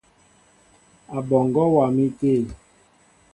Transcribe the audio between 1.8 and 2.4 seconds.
mi té.